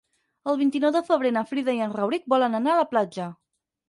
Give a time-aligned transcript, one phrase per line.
[0.51, 3.29] El vint-i-nou de febrer na Frida i en Rauric volen anar a la platja.